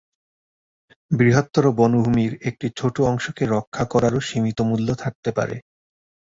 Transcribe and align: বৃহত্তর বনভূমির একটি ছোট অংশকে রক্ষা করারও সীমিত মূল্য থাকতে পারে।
বৃহত্তর 1.11 1.65
বনভূমির 1.77 2.33
একটি 2.49 2.67
ছোট 2.75 2.95
অংশকে 3.09 3.43
রক্ষা 3.47 3.83
করারও 3.85 4.19
সীমিত 4.19 4.59
মূল্য 4.69 4.87
থাকতে 4.95 5.29
পারে। 5.37 5.55